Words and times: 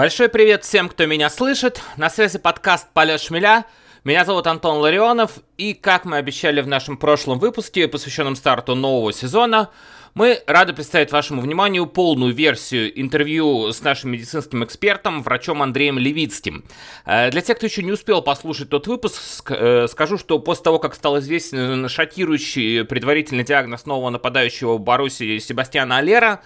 Большой 0.00 0.30
привет 0.30 0.64
всем, 0.64 0.88
кто 0.88 1.04
меня 1.04 1.28
слышит. 1.28 1.82
На 1.98 2.08
связи 2.08 2.38
подкаст 2.38 2.88
«Полет 2.94 3.20
шмеля». 3.20 3.66
Меня 4.02 4.24
зовут 4.24 4.46
Антон 4.46 4.78
Ларионов, 4.78 5.32
и, 5.58 5.74
как 5.74 6.06
мы 6.06 6.16
обещали 6.16 6.62
в 6.62 6.66
нашем 6.66 6.96
прошлом 6.96 7.38
выпуске, 7.38 7.86
посвященном 7.86 8.34
старту 8.34 8.74
нового 8.74 9.12
сезона, 9.12 9.68
мы 10.14 10.42
рады 10.46 10.72
представить 10.72 11.12
вашему 11.12 11.42
вниманию 11.42 11.84
полную 11.84 12.32
версию 12.32 12.98
интервью 12.98 13.74
с 13.74 13.82
нашим 13.82 14.12
медицинским 14.12 14.64
экспертом, 14.64 15.22
врачом 15.22 15.60
Андреем 15.60 15.98
Левицким. 15.98 16.64
Э, 17.04 17.30
для 17.30 17.42
тех, 17.42 17.58
кто 17.58 17.66
еще 17.66 17.82
не 17.82 17.92
успел 17.92 18.22
послушать 18.22 18.70
тот 18.70 18.86
выпуск, 18.86 19.50
э, 19.50 19.86
скажу, 19.86 20.16
что 20.16 20.38
после 20.38 20.64
того, 20.64 20.78
как 20.78 20.94
стал 20.94 21.18
известен 21.18 21.90
шокирующий 21.90 22.86
предварительный 22.86 23.44
диагноз 23.44 23.84
нового 23.84 24.08
нападающего 24.08 24.78
Боруссии 24.78 25.38
Себастьяна 25.40 25.98
Алера, 25.98 26.40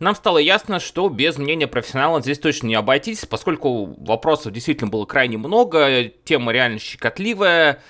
нам 0.00 0.14
стало 0.14 0.38
ясно, 0.38 0.80
что 0.80 1.08
без 1.08 1.38
мнения 1.38 1.66
профессионала 1.66 2.20
здесь 2.20 2.38
точно 2.38 2.68
не 2.68 2.74
обойтись, 2.74 3.24
поскольку 3.26 3.94
вопросов 4.04 4.52
действительно 4.52 4.90
было 4.90 5.04
крайне 5.04 5.38
много, 5.38 6.10
тема 6.24 6.52
реально 6.52 6.78
щекотливая 6.78 7.80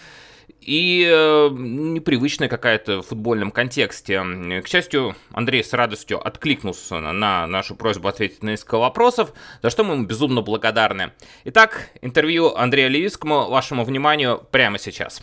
и 0.61 1.07
э, 1.11 1.49
непривычная 1.53 2.49
какая-то 2.49 3.03
в 3.03 3.07
футбольном 3.07 3.51
контексте. 3.51 4.23
К 4.63 4.67
счастью, 4.67 5.15
Андрей 5.33 5.63
с 5.63 5.73
радостью 5.73 6.27
откликнулся 6.27 7.01
на 7.01 7.47
нашу 7.47 7.77
просьбу 7.77 8.09
ответить 8.09 8.43
на 8.43 8.51
несколько 8.51 8.79
вопросов, 8.79 9.33
за 9.63 9.71
что 9.71 9.85
мы 9.85 9.95
ему 9.95 10.05
безумно 10.05 10.41
благодарны. 10.41 11.13
Итак, 11.45 11.91
интервью 12.01 12.55
Андрея 12.55 12.89
Левицкому 12.89 13.49
вашему 13.49 13.85
вниманию 13.85 14.43
прямо 14.51 14.79
сейчас. 14.79 15.23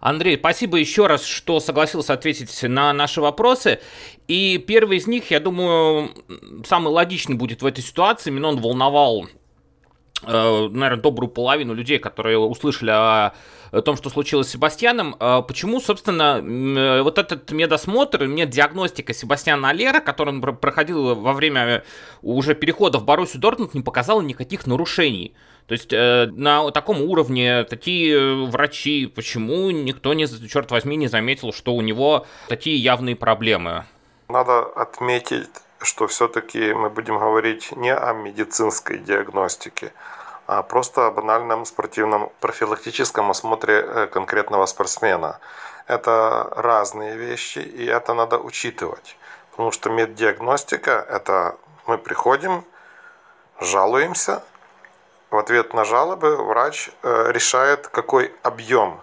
Андрей, 0.00 0.38
спасибо 0.38 0.78
еще 0.78 1.06
раз, 1.06 1.24
что 1.24 1.60
согласился 1.60 2.14
ответить 2.14 2.62
на 2.62 2.92
наши 2.94 3.20
вопросы. 3.20 3.80
И 4.28 4.56
первый 4.58 4.96
из 4.96 5.06
них, 5.06 5.30
я 5.30 5.40
думаю, 5.40 6.10
самый 6.66 6.88
логичный 6.88 7.36
будет 7.36 7.60
в 7.60 7.66
этой 7.66 7.84
ситуации. 7.84 8.30
Именно 8.30 8.52
волновал, 8.52 9.26
э, 10.22 10.68
наверное, 10.70 11.02
добрую 11.02 11.28
половину 11.28 11.74
людей, 11.74 11.98
которые 11.98 12.38
услышали 12.38 12.90
о 12.90 13.34
о 13.72 13.82
том, 13.82 13.96
что 13.96 14.10
случилось 14.10 14.48
с 14.48 14.50
Себастьяном. 14.50 15.16
А 15.20 15.42
почему, 15.42 15.80
собственно, 15.80 16.40
э, 16.40 17.02
вот 17.02 17.18
этот 17.18 17.50
медосмотр, 17.52 18.26
медиагностика 18.26 19.14
Себастьяна 19.14 19.70
Алера, 19.70 20.00
который 20.00 20.30
он 20.30 20.40
проходил 20.40 21.14
во 21.14 21.32
время 21.32 21.84
уже 22.22 22.54
перехода 22.54 22.98
в 22.98 23.04
Боруссию 23.04 23.40
Дортмунд, 23.40 23.74
не 23.74 23.82
показала 23.82 24.20
никаких 24.20 24.66
нарушений. 24.66 25.34
То 25.66 25.74
есть 25.74 25.92
э, 25.92 26.26
на 26.32 26.70
таком 26.72 27.00
уровне 27.00 27.64
такие 27.64 28.46
врачи, 28.46 29.06
почему 29.06 29.70
никто, 29.70 30.14
не, 30.14 30.26
черт 30.48 30.70
возьми, 30.72 30.96
не 30.96 31.06
заметил, 31.06 31.52
что 31.52 31.74
у 31.74 31.80
него 31.80 32.26
такие 32.48 32.76
явные 32.76 33.14
проблемы? 33.14 33.84
Надо 34.28 34.62
отметить, 34.62 35.48
что 35.80 36.06
все-таки 36.08 36.72
мы 36.72 36.90
будем 36.90 37.18
говорить 37.18 37.70
не 37.76 37.94
о 37.94 38.12
медицинской 38.12 38.98
диагностике, 38.98 39.92
а 40.50 40.64
просто 40.64 41.06
о 41.06 41.10
банальном 41.12 41.64
спортивном 41.64 42.32
профилактическом 42.40 43.30
осмотре 43.30 43.84
э, 43.86 44.06
конкретного 44.08 44.66
спортсмена. 44.66 45.38
Это 45.86 46.48
разные 46.56 47.16
вещи, 47.16 47.60
и 47.60 47.86
это 47.86 48.14
надо 48.14 48.36
учитывать. 48.38 49.16
Потому 49.52 49.70
что 49.70 49.90
меддиагностика– 49.90 51.06
это 51.08 51.56
мы 51.86 51.98
приходим, 51.98 52.64
жалуемся, 53.60 54.42
в 55.30 55.36
ответ 55.36 55.72
на 55.72 55.84
жалобы 55.84 56.36
врач 56.36 56.90
э, 57.04 57.30
решает, 57.30 57.86
какой 57.86 58.34
объем 58.42 59.00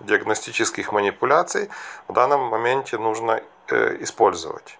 диагностических 0.00 0.92
манипуляций 0.92 1.70
в 2.08 2.12
данном 2.12 2.42
моменте 2.42 2.98
нужно 2.98 3.40
э, 3.68 3.96
использовать. 4.00 4.78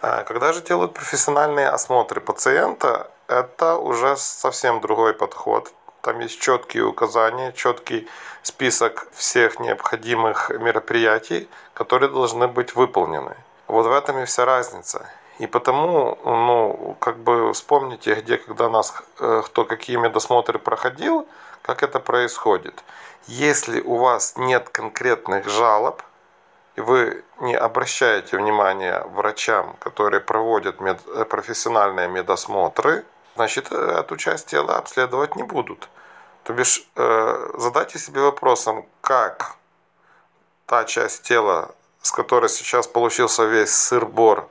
Когда 0.00 0.54
же 0.54 0.62
делают 0.62 0.94
профессиональные 0.94 1.68
осмотры 1.68 2.22
пациента, 2.22 3.10
это 3.30 3.76
уже 3.76 4.16
совсем 4.16 4.80
другой 4.80 5.14
подход. 5.14 5.72
Там 6.02 6.20
есть 6.20 6.40
четкие 6.40 6.84
указания, 6.84 7.52
четкий 7.52 8.08
список 8.42 9.06
всех 9.12 9.60
необходимых 9.60 10.50
мероприятий, 10.50 11.48
которые 11.74 12.10
должны 12.10 12.48
быть 12.48 12.74
выполнены. 12.74 13.36
Вот 13.68 13.86
в 13.86 13.92
этом 13.92 14.18
и 14.18 14.24
вся 14.24 14.44
разница. 14.44 15.06
И 15.38 15.46
потому, 15.46 16.18
ну, 16.24 16.96
как 17.00 17.18
бы 17.18 17.52
вспомните, 17.52 18.14
где, 18.14 18.36
когда 18.36 18.68
нас 18.68 18.94
э, 19.20 19.42
кто 19.46 19.64
какие 19.64 19.96
медосмотры 19.96 20.58
проходил, 20.58 21.26
как 21.62 21.82
это 21.82 22.00
происходит. 22.00 22.82
Если 23.26 23.80
у 23.80 23.96
вас 23.96 24.34
нет 24.36 24.68
конкретных 24.68 25.48
жалоб, 25.48 26.02
и 26.76 26.80
вы 26.80 27.24
не 27.40 27.54
обращаете 27.54 28.36
внимания 28.36 29.04
врачам, 29.14 29.76
которые 29.78 30.20
проводят 30.20 30.80
мед, 30.80 30.98
э, 31.06 31.24
профессиональные 31.24 32.08
медосмотры, 32.08 33.04
значит, 33.40 33.68
э, 33.70 34.00
эту 34.00 34.16
часть 34.16 34.48
тела 34.48 34.76
обследовать 34.76 35.34
не 35.34 35.42
будут. 35.44 35.88
То 36.44 36.52
бишь, 36.52 36.84
э, 36.96 37.50
задайте 37.58 37.98
себе 37.98 38.20
вопросом, 38.20 38.84
как 39.00 39.56
та 40.66 40.84
часть 40.84 41.22
тела, 41.22 41.74
с 42.02 42.12
которой 42.12 42.50
сейчас 42.50 42.86
получился 42.86 43.44
весь 43.44 43.74
сыр-бор 43.74 44.46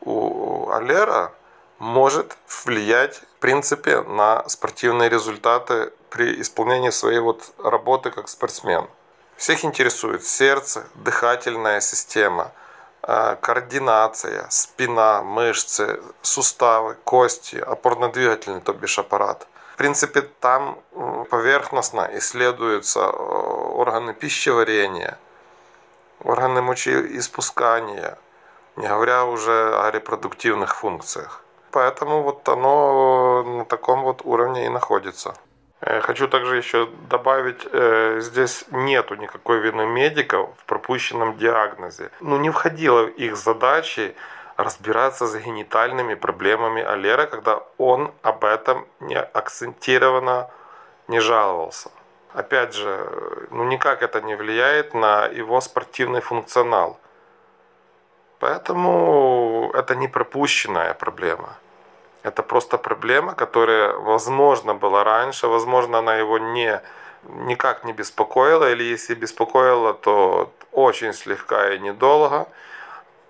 у 0.00 0.70
Алера, 0.70 1.30
может 1.78 2.36
влиять, 2.64 3.22
в 3.36 3.40
принципе, 3.40 4.00
на 4.00 4.48
спортивные 4.48 5.08
результаты 5.08 5.92
при 6.10 6.40
исполнении 6.40 6.90
своей 6.90 7.20
вот 7.20 7.52
работы 7.58 8.10
как 8.10 8.28
спортсмен. 8.28 8.88
Всех 9.36 9.64
интересует 9.64 10.24
сердце, 10.24 10.84
дыхательная 10.94 11.80
система– 11.80 12.50
координация, 13.02 14.46
спина, 14.50 15.22
мышцы, 15.22 16.00
суставы, 16.22 16.96
кости, 17.04 17.56
опорно-двигательный, 17.56 18.60
то 18.60 18.72
бишь 18.72 18.98
аппарат. 18.98 19.46
В 19.72 19.76
принципе, 19.76 20.22
там 20.40 20.78
поверхностно 21.30 22.08
исследуются 22.12 23.00
э, 23.00 23.06
органы 23.06 24.12
пищеварения, 24.14 25.18
органы 26.22 26.62
мочеиспускания, 26.62 28.18
не 28.76 28.86
говоря 28.86 29.24
уже 29.24 29.74
о 29.76 29.90
репродуктивных 29.90 30.76
функциях. 30.76 31.42
Поэтому 31.70 32.22
вот 32.22 32.48
оно 32.48 33.42
на 33.42 33.64
таком 33.64 34.02
вот 34.02 34.20
уровне 34.24 34.66
и 34.66 34.68
находится. 34.68 35.34
Э, 35.82 36.00
хочу 36.00 36.28
также 36.28 36.56
еще 36.56 36.88
добавить, 37.10 37.66
э, 37.72 38.20
здесь 38.20 38.64
нету 38.70 39.16
никакой 39.16 39.58
вины 39.58 39.84
медиков 39.86 40.50
в 40.58 40.64
пропущенном 40.64 41.36
диагнозе. 41.36 42.10
Ну, 42.20 42.38
не 42.38 42.50
входило 42.50 43.02
в 43.06 43.08
их 43.08 43.36
задачи 43.36 44.14
разбираться 44.56 45.26
с 45.26 45.34
генитальными 45.34 46.14
проблемами 46.14 46.82
Алера, 46.82 47.26
когда 47.26 47.62
он 47.78 48.12
об 48.22 48.44
этом 48.44 48.86
не 49.00 49.18
акцентированно 49.18 50.50
не 51.08 51.20
жаловался. 51.20 51.90
Опять 52.32 52.74
же, 52.74 53.48
ну 53.50 53.64
никак 53.64 54.02
это 54.02 54.20
не 54.20 54.36
влияет 54.36 54.94
на 54.94 55.26
его 55.26 55.60
спортивный 55.60 56.20
функционал. 56.20 56.98
Поэтому 58.38 59.70
это 59.74 59.96
не 59.96 60.08
пропущенная 60.08 60.94
проблема. 60.94 61.56
Это 62.22 62.42
просто 62.42 62.78
проблема, 62.78 63.34
которая, 63.34 63.94
возможно, 63.94 64.74
была 64.74 65.02
раньше, 65.04 65.48
возможно, 65.48 65.98
она 65.98 66.16
его 66.16 66.38
не, 66.38 66.80
никак 67.24 67.84
не 67.84 67.92
беспокоила, 67.92 68.70
или 68.70 68.84
если 68.84 69.14
беспокоила, 69.14 69.92
то 69.92 70.52
очень 70.70 71.12
слегка 71.12 71.74
и 71.74 71.78
недолго. 71.80 72.46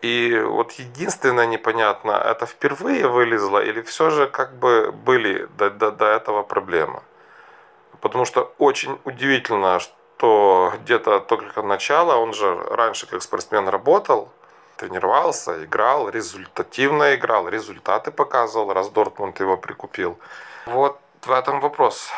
И 0.03 0.37
вот 0.45 0.73
единственное 0.73 1.47
непонятно, 1.47 2.11
это 2.13 2.45
впервые 2.45 3.07
вылезло 3.07 3.63
или 3.63 3.81
все 3.83 4.11
же 4.11 4.27
как 4.27 4.55
бы 4.55 4.91
были 4.93 5.49
до, 5.57 5.71
до, 5.71 5.91
до 5.91 6.07
этого 6.07 6.43
проблемы. 6.43 7.03
Потому 8.01 8.25
что 8.25 8.53
очень 8.59 8.99
удивительно, 9.05 9.79
что 9.79 10.73
где-то 10.83 11.21
только 11.21 11.63
начало, 11.63 12.17
он 12.17 12.35
же 12.35 12.53
раньше 12.71 13.07
как 13.07 13.23
спортсмен 13.23 13.69
работал, 13.69 14.29
тренировался, 14.77 15.65
играл, 15.65 16.09
результативно 16.09 17.15
играл, 17.15 17.49
результаты 17.49 18.11
показывал, 18.11 18.73
раз 18.73 18.91
Дортмунд 18.91 19.41
его 19.41 19.57
прикупил. 19.57 20.19
Вот 20.67 20.99
в 21.23 21.31
этом 21.31 21.61
вопрос. 21.61 22.11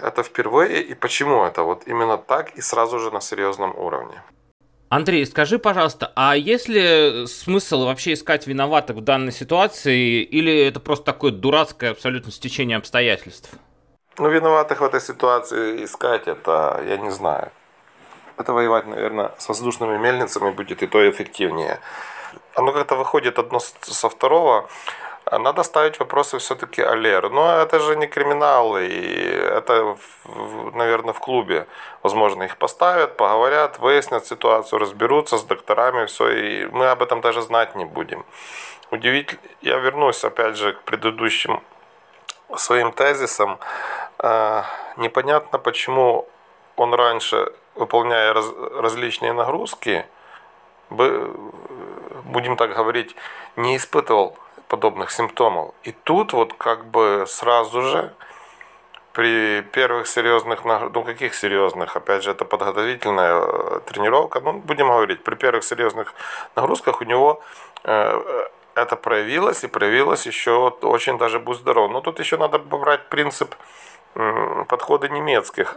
Это 0.00 0.22
впервые 0.22 0.82
и 0.82 0.94
почему 0.94 1.44
это 1.44 1.62
вот 1.62 1.82
именно 1.86 2.18
так 2.18 2.56
и 2.56 2.60
сразу 2.60 2.98
же 2.98 3.10
на 3.10 3.20
серьезном 3.20 3.76
уровне. 3.76 4.22
Андрей, 4.90 5.26
скажи, 5.26 5.58
пожалуйста, 5.58 6.12
а 6.16 6.34
есть 6.34 6.68
ли 6.68 7.26
смысл 7.26 7.84
вообще 7.84 8.14
искать 8.14 8.46
виноватых 8.46 8.96
в 8.96 9.00
данной 9.02 9.32
ситуации, 9.32 10.22
или 10.22 10.66
это 10.66 10.80
просто 10.80 11.04
такое 11.04 11.32
дурацкое 11.32 11.90
абсолютно 11.90 12.32
стечение 12.32 12.78
обстоятельств? 12.78 13.50
Ну, 14.16 14.28
виноватых 14.28 14.80
в 14.80 14.84
этой 14.84 15.00
ситуации 15.00 15.84
искать, 15.84 16.26
это 16.26 16.82
я 16.88 16.96
не 16.96 17.10
знаю 17.10 17.50
это 18.38 18.52
воевать, 18.52 18.86
наверное, 18.86 19.32
с 19.38 19.48
воздушными 19.48 19.98
мельницами 19.98 20.50
будет 20.50 20.82
и 20.82 20.86
то 20.86 21.10
эффективнее. 21.10 21.80
Оно 22.54 22.72
как-то 22.72 22.96
выходит 22.96 23.38
одно 23.38 23.60
со 23.60 24.08
второго. 24.08 24.68
надо 25.30 25.62
ставить 25.62 25.98
вопросы 25.98 26.38
все-таки 26.38 26.82
о 26.82 26.94
Леру. 26.94 27.30
Но 27.30 27.60
это 27.60 27.80
же 27.80 27.96
не 27.96 28.06
криминал, 28.06 28.78
и 28.78 28.88
это, 28.88 29.96
наверное, 30.74 31.12
в 31.12 31.20
клубе. 31.20 31.66
Возможно, 32.02 32.44
их 32.44 32.56
поставят, 32.56 33.16
поговорят, 33.16 33.78
выяснят 33.78 34.26
ситуацию, 34.26 34.78
разберутся 34.78 35.36
с 35.36 35.44
докторами, 35.44 36.06
все, 36.06 36.28
и 36.28 36.66
мы 36.66 36.90
об 36.90 37.02
этом 37.02 37.20
даже 37.20 37.42
знать 37.42 37.76
не 37.76 37.84
будем. 37.84 38.24
Удивительно, 38.90 39.40
я 39.60 39.76
вернусь 39.78 40.24
опять 40.24 40.56
же 40.56 40.72
к 40.72 40.80
предыдущим 40.82 41.62
своим 42.56 42.92
тезисам. 42.92 43.58
А, 44.18 44.64
непонятно, 44.96 45.58
почему 45.58 46.26
он 46.76 46.94
раньше, 46.94 47.52
выполняя 47.78 48.32
раз, 48.32 48.46
различные 48.74 49.32
нагрузки, 49.32 50.04
будем 50.90 52.56
так 52.56 52.74
говорить, 52.74 53.14
не 53.56 53.76
испытывал 53.76 54.36
подобных 54.68 55.10
симптомов. 55.10 55.74
И 55.82 55.92
тут 55.92 56.32
вот 56.32 56.54
как 56.54 56.86
бы 56.86 57.24
сразу 57.26 57.82
же 57.82 58.12
при 59.12 59.62
первых 59.62 60.06
серьезных, 60.06 60.64
ну 60.64 61.02
каких 61.02 61.34
серьезных, 61.34 61.96
опять 61.96 62.22
же, 62.22 62.30
это 62.30 62.44
подготовительная 62.44 63.40
э, 63.40 63.80
тренировка, 63.86 64.40
ну 64.40 64.52
будем 64.52 64.86
говорить, 64.86 65.24
при 65.24 65.34
первых 65.34 65.64
серьезных 65.64 66.14
нагрузках 66.54 67.00
у 67.00 67.04
него 67.04 67.42
э, 67.84 68.48
это 68.76 68.96
проявилось 68.96 69.64
и 69.64 69.66
проявилось 69.66 70.26
еще 70.26 70.68
очень 70.82 71.18
даже 71.18 71.40
будь 71.40 71.58
здоров. 71.58 71.90
Но 71.90 72.00
тут 72.00 72.20
еще 72.20 72.36
надо 72.36 72.58
брать 72.58 73.08
принцип 73.08 73.54
подхода 74.14 75.08
немецких, 75.08 75.76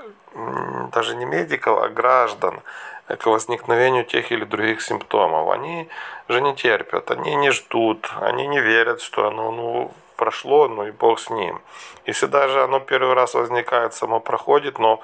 даже 0.91 1.15
не 1.15 1.25
медиков, 1.25 1.81
а 1.83 1.89
граждан 1.89 2.61
к 3.07 3.25
возникновению 3.25 4.05
тех 4.05 4.31
или 4.31 4.45
других 4.45 4.81
симптомов. 4.81 5.49
Они 5.49 5.89
же 6.29 6.41
не 6.41 6.55
терпят, 6.55 7.11
они 7.11 7.35
не 7.35 7.51
ждут, 7.51 8.11
они 8.19 8.47
не 8.47 8.59
верят, 8.59 9.01
что 9.01 9.27
оно 9.27 9.51
ну, 9.51 9.91
прошло, 10.15 10.67
ну 10.67 10.85
и 10.87 10.91
бог 10.91 11.19
с 11.19 11.29
ним. 11.29 11.61
Если 12.05 12.27
даже 12.27 12.63
оно 12.63 12.79
первый 12.79 13.15
раз 13.15 13.33
возникает, 13.33 13.93
само 13.93 14.19
проходит, 14.19 14.79
но 14.79 15.01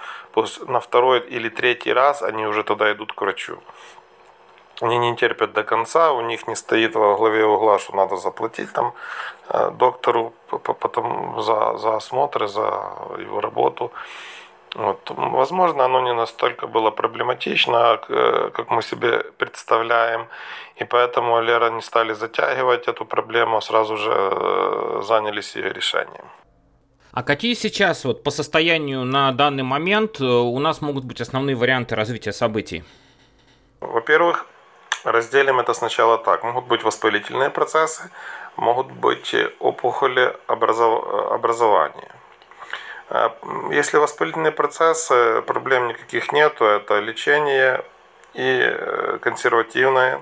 на 0.67 0.79
второй 0.79 1.19
или 1.19 1.49
третий 1.49 1.93
раз 1.93 2.21
они 2.21 2.45
уже 2.45 2.63
тогда 2.63 2.91
идут 2.91 3.13
к 3.13 3.21
врачу. 3.21 3.57
Они 4.81 4.97
не 4.99 5.15
терпят 5.15 5.53
до 5.53 5.63
конца, 5.63 6.11
у 6.11 6.21
них 6.21 6.47
не 6.47 6.55
стоит 6.55 6.95
во 6.95 7.15
главе 7.15 7.45
угла, 7.45 7.79
что 7.79 7.95
надо 7.95 8.17
заплатить 8.17 8.71
там 8.73 8.93
э, 9.49 9.71
доктору 9.71 10.33
потом 10.49 11.41
за, 11.41 11.77
за 11.77 11.95
осмотр, 11.95 12.47
за 12.47 12.61
его 13.19 13.41
работу. 13.41 13.91
Вот. 14.75 15.11
Возможно, 15.17 15.85
оно 15.85 16.01
не 16.01 16.13
настолько 16.13 16.67
было 16.67 16.91
проблематично, 16.91 17.99
э, 18.07 18.51
как 18.53 18.69
мы 18.69 18.83
себе 18.83 19.23
представляем, 19.37 20.27
и 20.75 20.83
поэтому 20.83 21.41
Лера 21.41 21.71
не 21.71 21.81
стали 21.81 22.13
затягивать 22.13 22.87
эту 22.87 23.05
проблему, 23.05 23.57
а 23.57 23.61
сразу 23.61 23.97
же 23.97 24.11
э, 24.13 25.01
занялись 25.03 25.55
ее 25.55 25.73
решением. 25.73 26.25
А 27.11 27.23
какие 27.23 27.55
сейчас, 27.55 28.05
вот 28.05 28.23
по 28.23 28.29
состоянию 28.29 29.03
на 29.03 29.31
данный 29.31 29.63
момент, 29.63 30.21
у 30.21 30.59
нас 30.59 30.81
могут 30.81 31.03
быть 31.03 31.19
основные 31.19 31.55
варианты 31.55 31.95
развития 31.95 32.31
событий? 32.31 32.83
Во-первых, 33.79 34.45
Разделим 35.07 35.59
это 35.61 35.73
сначала 35.73 36.17
так. 36.17 36.43
Могут 36.43 36.65
быть 36.65 36.83
воспалительные 36.83 37.49
процессы, 37.49 38.09
могут 38.57 38.87
быть 38.91 39.33
опухоли 39.59 40.35
образов... 40.47 41.31
образования. 41.31 42.11
А, 43.09 43.33
если 43.71 43.99
воспалительные 43.99 44.51
процессы, 44.51 45.41
проблем 45.43 45.87
никаких 45.87 46.33
нету, 46.33 46.65
это 46.65 46.99
лечение 46.99 47.85
и 48.33 48.59
э, 48.61 49.19
консервативные 49.21 50.21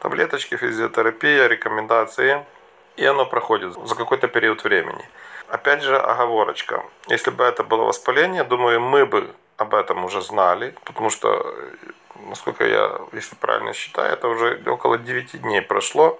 таблеточки, 0.00 0.56
физиотерапия, 0.56 1.46
рекомендации, 1.46 2.44
и 2.96 3.06
оно 3.06 3.26
проходит 3.26 3.74
за 3.86 3.94
какой-то 3.94 4.26
период 4.26 4.64
времени. 4.64 5.08
Опять 5.46 5.84
же, 5.84 5.96
оговорочка. 5.96 6.82
Если 7.06 7.30
бы 7.30 7.44
это 7.44 7.62
было 7.62 7.84
воспаление, 7.84 8.42
думаю, 8.42 8.80
мы 8.80 9.06
бы 9.06 9.30
об 9.58 9.76
этом 9.76 10.04
уже 10.04 10.22
знали, 10.22 10.74
потому 10.84 11.10
что 11.10 11.54
насколько 12.28 12.64
я, 12.64 13.00
если 13.12 13.36
правильно 13.36 13.72
считаю, 13.72 14.12
это 14.12 14.28
уже 14.28 14.62
около 14.66 14.98
9 14.98 15.42
дней 15.42 15.62
прошло. 15.62 16.18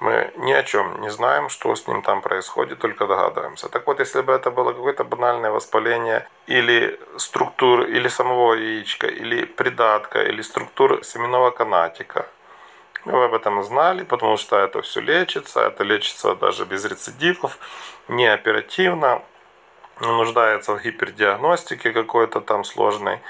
Мы 0.00 0.32
ни 0.36 0.52
о 0.52 0.62
чем 0.64 1.00
не 1.00 1.10
знаем, 1.10 1.48
что 1.48 1.74
с 1.74 1.86
ним 1.86 2.02
там 2.02 2.22
происходит, 2.22 2.80
только 2.80 3.06
догадываемся. 3.06 3.68
Так 3.68 3.86
вот, 3.86 4.00
если 4.00 4.20
бы 4.22 4.32
это 4.32 4.50
было 4.50 4.72
какое-то 4.72 5.04
банальное 5.04 5.50
воспаление 5.50 6.26
или 6.48 6.98
структур, 7.18 7.82
или 7.82 8.08
самого 8.08 8.54
яичка, 8.54 9.06
или 9.06 9.44
придатка, 9.44 10.22
или 10.22 10.42
структур 10.42 11.04
семенного 11.04 11.50
канатика, 11.50 12.26
мы 13.04 13.24
об 13.24 13.34
этом 13.34 13.62
знали, 13.62 14.04
потому 14.04 14.36
что 14.36 14.56
это 14.56 14.82
все 14.82 15.00
лечится, 15.00 15.60
это 15.60 15.84
лечится 15.84 16.34
даже 16.34 16.64
без 16.64 16.84
рецидивов, 16.84 17.58
не 18.08 18.26
оперативно, 18.26 19.22
нуждается 20.00 20.74
в 20.74 20.82
гипердиагностике 20.82 21.92
какой-то 21.92 22.40
там 22.40 22.64
сложной. 22.64 23.20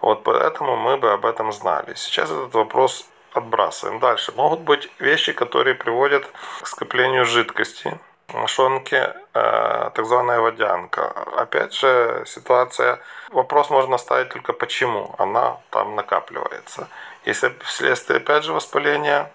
Вот 0.00 0.24
поэтому 0.24 0.76
мы 0.76 0.96
бы 0.96 1.12
об 1.12 1.26
этом 1.26 1.52
знали. 1.52 1.94
Сейчас 1.94 2.30
этот 2.30 2.54
вопрос 2.54 3.08
отбрасываем. 3.32 4.00
Дальше. 4.00 4.32
Могут 4.36 4.60
быть 4.60 4.90
вещи, 4.98 5.32
которые 5.32 5.74
приводят 5.74 6.26
к 6.62 6.66
скоплению 6.66 7.24
жидкости. 7.24 7.98
Мошонке 8.32 9.14
э, 9.34 9.90
так 9.94 10.06
званая 10.06 10.40
водянка. 10.40 11.10
Опять 11.36 11.74
же, 11.74 12.22
ситуация, 12.26 13.00
вопрос 13.30 13.70
можно 13.70 13.98
ставить 13.98 14.28
только 14.28 14.52
почему 14.52 15.14
она 15.18 15.58
там 15.70 15.96
накапливается. 15.96 16.88
Если 17.24 17.52
вследствие, 17.64 18.18
опять 18.18 18.44
же, 18.44 18.52
воспаления, 18.52 19.32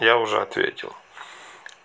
я 0.00 0.16
уже 0.16 0.40
ответил. 0.40 0.92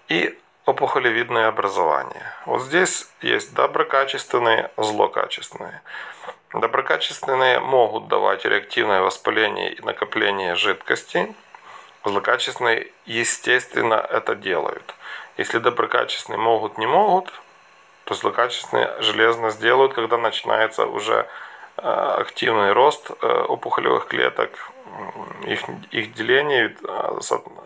И 0.08 0.40
опухолевидное 0.66 1.48
образование. 1.48 2.34
Вот 2.46 2.62
здесь 2.62 3.08
есть 3.22 3.54
доброкачественные, 3.54 4.72
злокачественные. 4.78 5.82
Доброкачественные 6.54 7.60
могут 7.60 8.08
давать 8.08 8.46
реактивное 8.46 9.02
воспаление 9.02 9.74
и 9.74 9.82
накопление 9.82 10.56
жидкости. 10.56 11.36
Злокачественные, 12.06 12.88
естественно, 13.06 13.96
это 13.96 14.34
делают. 14.34 14.96
Если 15.36 15.60
доброкачественные 15.60 16.40
могут, 16.40 16.78
не 16.78 16.88
могут, 16.88 17.34
то 18.06 18.14
злокачественные 18.14 18.96
железно 19.02 19.50
сделают, 19.50 19.94
когда 19.94 20.18
начинается 20.18 20.86
уже 20.86 21.28
э, 21.76 21.82
активный 21.82 22.72
рост 22.72 23.12
э, 23.12 23.28
опухолевых 23.28 24.08
клеток, 24.08 24.72
их, 25.46 25.64
их 25.92 26.14
деление, 26.14 26.74
э, 26.82 27.20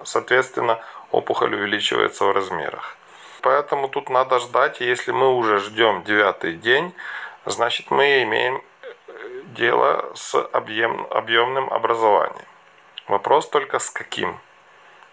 соответственно, 0.03 0.79
опухоль 1.11 1.53
увеличивается 1.53 2.25
в 2.25 2.31
размерах. 2.31 2.97
Поэтому 3.41 3.89
тут 3.89 4.09
надо 4.09 4.39
ждать, 4.39 4.81
если 4.81 5.11
мы 5.11 5.35
уже 5.35 5.59
ждем 5.59 6.03
девятый 6.03 6.53
день, 6.53 6.95
значит 7.45 7.91
мы 7.91 8.23
имеем 8.23 8.63
дело 9.53 10.11
с 10.15 10.35
объем, 10.35 11.07
объемным 11.09 11.71
образованием. 11.71 12.45
Вопрос 13.07 13.49
только 13.49 13.79
с 13.79 13.89
каким? 13.89 14.39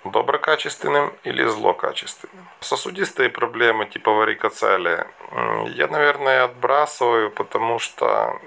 Доброкачественным 0.04 1.12
или 1.24 1.44
злокачественным. 1.44 2.46
Сосудистые 2.60 3.30
проблемы 3.30 3.86
типа 3.86 4.12
варикоцелия 4.12 5.08
я, 5.66 5.88
наверное, 5.88 6.44
отбрасываю, 6.44 7.30
потому 7.30 7.78
что, 7.78 8.40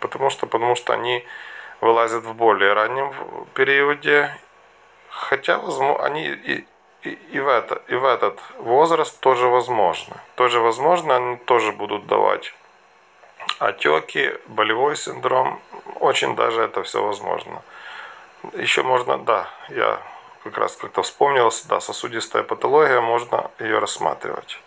потому 0.00 0.30
что, 0.30 0.46
потому 0.46 0.76
что 0.76 0.92
они 0.92 1.26
вылазят 1.80 2.24
в 2.24 2.34
более 2.34 2.72
раннем 2.72 3.12
периоде, 3.54 4.30
хотя 5.10 5.58
возможно, 5.58 6.04
они 6.04 6.28
и, 6.28 6.66
и, 7.02 7.08
и, 7.32 7.40
в 7.40 7.48
это, 7.48 7.82
и 7.88 7.96
в 7.96 8.04
этот 8.04 8.40
возраст 8.58 9.18
тоже 9.20 9.48
возможно. 9.48 10.16
Тоже 10.36 10.60
возможно, 10.60 11.16
они 11.16 11.36
тоже 11.36 11.72
будут 11.72 12.06
давать 12.06 12.54
отеки, 13.66 14.32
болевой 14.46 14.96
синдром, 14.96 15.60
очень 16.00 16.34
даже 16.36 16.62
это 16.62 16.82
все 16.82 17.04
возможно. 17.04 17.62
Еще 18.54 18.82
можно, 18.82 19.18
да, 19.18 19.48
я 19.68 20.00
как 20.42 20.58
раз 20.58 20.76
как-то 20.76 21.02
вспомнил, 21.02 21.50
да, 21.68 21.80
сосудистая 21.80 22.42
патология, 22.42 23.00
можно 23.00 23.50
ее 23.60 23.78
рассматривать. 23.78 24.60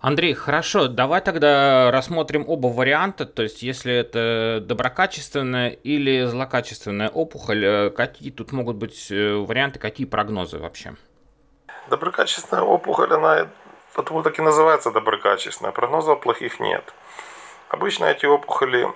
Андрей, 0.00 0.32
хорошо, 0.32 0.88
давай 0.88 1.20
тогда 1.20 1.90
рассмотрим 1.90 2.44
оба 2.48 2.68
варианта, 2.68 3.26
то 3.26 3.42
есть 3.42 3.62
если 3.62 3.92
это 3.92 4.60
доброкачественная 4.64 5.70
или 5.70 6.24
злокачественная 6.24 7.10
опухоль, 7.10 7.64
э, 7.64 7.90
какие 7.90 8.30
тут 8.30 8.52
могут 8.52 8.76
быть 8.76 9.10
э, 9.10 9.34
варианты, 9.34 9.78
какие 9.78 10.06
прогнозы 10.06 10.58
вообще? 10.58 10.94
Доброкачественная 11.90 12.62
опухоль, 12.62 13.12
она 13.12 13.48
потому 13.94 14.22
так 14.22 14.38
и 14.38 14.42
называется 14.42 14.90
доброкачественная, 14.90 15.72
прогнозов 15.72 16.20
плохих 16.20 16.60
нет. 16.60 16.94
Обычно 17.70 18.06
эти 18.06 18.26
опухоли 18.26 18.92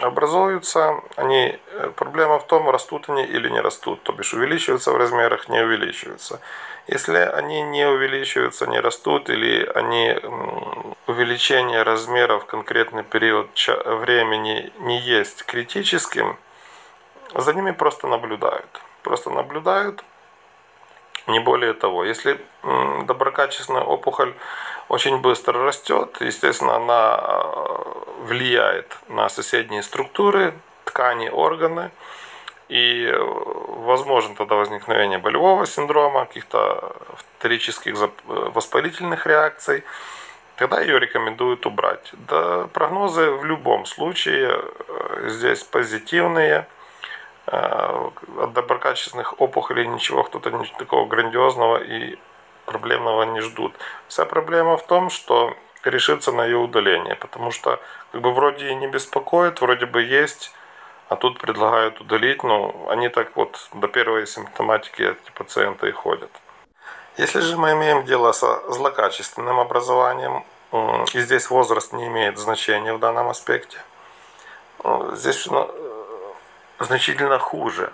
образуются, 0.00 1.02
они, 1.16 1.58
э, 1.72 1.90
проблема 1.94 2.38
в 2.38 2.46
том, 2.46 2.70
растут 2.70 3.10
они 3.10 3.24
или 3.24 3.50
не 3.50 3.60
растут, 3.60 4.02
то 4.02 4.12
бишь 4.12 4.32
увеличиваются 4.32 4.90
в 4.90 4.96
размерах, 4.96 5.50
не 5.50 5.60
увеличиваются. 5.60 6.40
Если 6.86 7.18
они 7.18 7.60
не 7.62 7.86
увеличиваются, 7.86 8.66
не 8.66 8.80
растут, 8.80 9.28
или 9.28 9.70
они 9.74 10.18
увеличение 11.06 11.82
размеров 11.82 12.44
в 12.44 12.46
конкретный 12.46 13.02
период 13.02 13.50
времени 13.84 14.72
не 14.78 14.98
есть 15.00 15.44
критическим, 15.44 16.38
за 17.34 17.52
ними 17.52 17.72
просто 17.72 18.06
наблюдают. 18.06 18.80
Просто 19.02 19.28
наблюдают, 19.28 20.02
Не 21.26 21.40
более 21.40 21.72
того. 21.74 22.04
Если 22.04 22.38
доброкачественная 23.06 23.82
опухоль 23.82 24.34
очень 24.88 25.18
быстро 25.18 25.64
растет, 25.64 26.18
естественно, 26.20 26.76
она 26.76 27.20
э, 27.20 28.24
влияет 28.24 28.96
на 29.08 29.28
соседние 29.28 29.82
структуры, 29.82 30.54
ткани, 30.84 31.28
органы, 31.28 31.90
и 32.68 33.06
э, 33.06 33.16
возможно 33.16 34.34
тогда 34.34 34.56
возникновение 34.56 35.18
болевого 35.18 35.66
синдрома, 35.66 36.26
каких-то 36.26 36.96
вторических 37.16 37.94
воспалительных 38.26 39.26
реакций, 39.26 39.84
тогда 40.56 40.80
ее 40.80 40.98
рекомендуют 40.98 41.66
убрать. 41.66 42.10
Да, 42.28 42.68
прогнозы 42.72 43.30
в 43.30 43.44
любом 43.44 43.86
случае 43.86 44.50
э, 44.50 45.28
здесь 45.28 45.62
позитивные. 45.62 46.66
Э, 47.46 48.10
от 48.38 48.52
доброкачественных 48.54 49.40
опухолей 49.40 49.86
ничего 49.86 50.22
кто-то 50.22 50.50
такого 50.78 51.06
грандиозного 51.06 51.82
и 51.82 52.18
проблемного 52.66 53.22
не 53.24 53.40
ждут. 53.40 53.74
Вся 54.08 54.24
проблема 54.24 54.76
в 54.76 54.86
том, 54.86 55.10
что 55.10 55.56
решится 55.84 56.32
на 56.32 56.44
ее 56.44 56.56
удаление, 56.56 57.14
потому 57.14 57.50
что 57.50 57.80
как 58.12 58.20
бы 58.20 58.32
вроде 58.32 58.70
и 58.70 58.74
не 58.74 58.86
беспокоит, 58.86 59.60
вроде 59.60 59.86
бы 59.86 60.02
есть 60.02 60.52
а 61.08 61.16
тут 61.16 61.38
предлагают 61.38 62.00
удалить, 62.00 62.42
ну, 62.42 62.88
они 62.88 63.08
так 63.08 63.36
вот 63.36 63.68
до 63.74 63.88
первой 63.88 64.26
симптоматики 64.26 65.02
эти 65.02 65.30
пациенты 65.34 65.88
и 65.88 65.92
ходят. 65.92 66.30
Если 67.16 67.40
же 67.40 67.56
мы 67.56 67.72
имеем 67.72 68.04
дело 68.04 68.32
со 68.32 68.72
злокачественным 68.72 69.60
образованием, 69.60 70.44
и 70.72 71.20
здесь 71.20 71.50
возраст 71.50 71.92
не 71.92 72.06
имеет 72.06 72.38
значения 72.38 72.92
в 72.94 72.98
данном 72.98 73.28
аспекте, 73.28 73.78
здесь 75.12 75.46
ну, 75.46 75.70
значительно 76.80 77.38
хуже. 77.38 77.92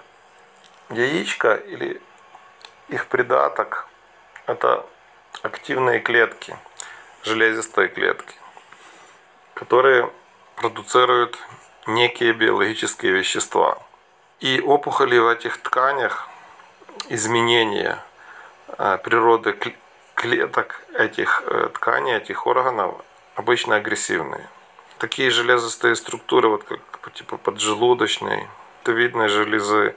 Яичко 0.88 1.54
или 1.54 2.00
их 2.88 3.06
придаток– 3.08 3.86
это 4.46 4.86
активные 5.42 6.00
клетки, 6.00 6.56
железистые 7.22 7.88
клетки, 7.88 8.34
которые 9.54 10.10
продуцируют 10.56 11.38
некие 11.86 12.32
биологические 12.32 13.12
вещества. 13.12 13.78
И 14.40 14.60
опухоли 14.60 15.18
в 15.18 15.28
этих 15.28 15.58
тканях, 15.58 16.28
изменения 17.08 18.02
э, 18.78 18.98
природы 19.02 19.56
клеток 20.14 20.82
этих 20.94 21.42
э, 21.46 21.68
тканей, 21.74 22.16
этих 22.16 22.46
органов 22.46 22.94
обычно 23.34 23.76
агрессивные. 23.76 24.48
Такие 24.98 25.30
железистые 25.30 25.96
структуры, 25.96 26.48
вот 26.48 26.64
как 26.64 27.12
типа 27.12 27.38
поджелудочной, 27.38 28.48
видной 28.86 29.28
железы, 29.28 29.94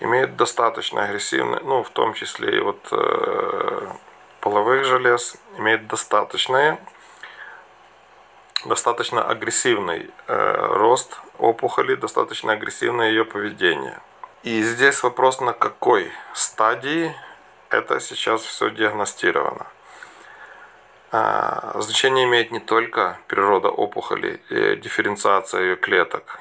имеют 0.00 0.36
достаточно 0.36 1.04
агрессивные, 1.04 1.60
ну, 1.60 1.82
в 1.82 1.90
том 1.90 2.14
числе 2.14 2.56
и 2.56 2.60
вот 2.60 2.88
э, 2.90 3.88
половых 4.40 4.84
желез, 4.84 5.36
имеют 5.58 5.86
достаточное 5.86 6.78
достаточно 8.64 9.22
агрессивный 9.22 10.10
э, 10.26 10.66
рост 10.74 11.18
опухоли, 11.38 11.94
достаточно 11.94 12.52
агрессивное 12.52 13.08
ее 13.08 13.24
поведение. 13.24 13.98
И 14.42 14.62
здесь 14.62 15.02
вопрос, 15.02 15.40
на 15.40 15.52
какой 15.52 16.10
стадии 16.34 17.14
это 17.70 18.00
сейчас 18.00 18.42
все 18.42 18.70
диагностировано. 18.70 19.66
А, 21.12 21.72
значение 21.80 22.24
имеет 22.24 22.52
не 22.52 22.60
только 22.60 23.18
природа 23.26 23.68
опухоли, 23.68 24.40
э, 24.50 24.76
дифференциация 24.76 25.62
ее 25.62 25.76
клеток 25.76 26.40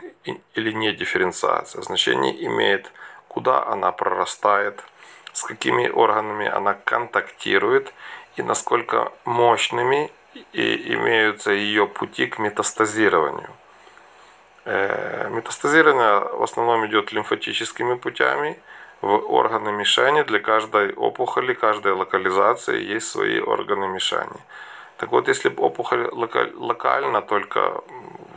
или 0.53 0.71
не 0.71 0.91
дифференциация. 0.91 1.81
Значение 1.81 2.45
имеет, 2.45 2.91
куда 3.39 3.63
она 3.65 3.91
прорастает, 3.93 4.83
с 5.31 5.43
какими 5.43 5.87
органами 5.87 6.45
она 6.45 6.73
контактирует 6.73 7.93
и 8.35 8.43
насколько 8.43 9.13
мощными 9.23 10.11
и 10.51 10.93
имеются 10.93 11.51
ее 11.51 11.87
пути 11.87 12.27
к 12.27 12.39
метастазированию. 12.39 13.49
Э, 14.65 15.29
метастазирование 15.29 16.19
в 16.39 16.43
основном 16.43 16.85
идет 16.85 17.13
лимфатическими 17.13 17.95
путями 17.95 18.59
в 19.01 19.13
органы 19.33 19.71
мишени. 19.71 20.23
Для 20.23 20.39
каждой 20.39 20.91
опухоли, 20.93 21.53
каждой 21.53 21.93
локализации 21.93 22.93
есть 22.95 23.07
свои 23.07 23.39
органы 23.39 23.87
мишени. 23.87 24.39
Так 24.97 25.11
вот, 25.11 25.29
если 25.29 25.49
опухоль 25.55 26.09
локальна 26.57 27.21
только 27.21 27.81